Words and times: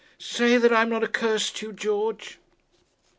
'Say 0.17 0.57
that 0.57 0.73
I 0.73 0.81
am 0.81 0.89
not 0.89 1.03
a 1.03 1.07
curse 1.07 1.51
to 1.51 1.67
you, 1.67 1.73
George!' 1.73 2.39